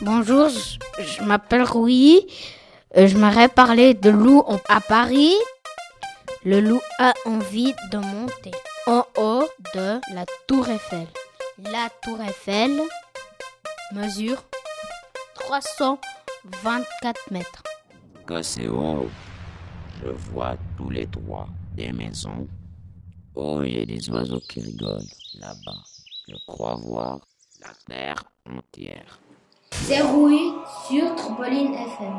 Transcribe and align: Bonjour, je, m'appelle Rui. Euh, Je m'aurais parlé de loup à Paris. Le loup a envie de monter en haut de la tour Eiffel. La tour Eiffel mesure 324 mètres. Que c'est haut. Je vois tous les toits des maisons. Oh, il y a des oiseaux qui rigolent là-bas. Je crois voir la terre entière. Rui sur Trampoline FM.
Bonjour, 0.00 0.48
je, 0.98 1.22
m'appelle 1.22 1.62
Rui. 1.62 2.26
Euh, 2.96 3.06
Je 3.06 3.16
m'aurais 3.16 3.48
parlé 3.48 3.94
de 3.94 4.10
loup 4.10 4.42
à 4.68 4.80
Paris. 4.80 5.34
Le 6.44 6.60
loup 6.60 6.80
a 6.98 7.14
envie 7.24 7.72
de 7.92 7.98
monter 7.98 8.50
en 8.86 9.04
haut 9.16 9.46
de 9.74 10.00
la 10.14 10.26
tour 10.48 10.68
Eiffel. 10.68 11.06
La 11.58 11.88
tour 12.02 12.20
Eiffel 12.20 12.80
mesure 13.92 14.42
324 15.34 17.30
mètres. 17.30 17.62
Que 18.26 18.42
c'est 18.42 18.66
haut. 18.66 19.08
Je 20.02 20.08
vois 20.32 20.56
tous 20.76 20.90
les 20.90 21.06
toits 21.06 21.46
des 21.76 21.92
maisons. 21.92 22.48
Oh, 23.36 23.62
il 23.62 23.78
y 23.78 23.82
a 23.82 23.86
des 23.86 24.10
oiseaux 24.10 24.40
qui 24.48 24.60
rigolent 24.60 25.06
là-bas. 25.38 25.78
Je 26.28 26.34
crois 26.46 26.74
voir 26.74 27.20
la 27.60 27.72
terre 27.86 28.24
entière. 28.50 29.20
Rui 29.90 30.54
sur 30.86 31.14
Trampoline 31.16 31.74
FM. 31.74 32.14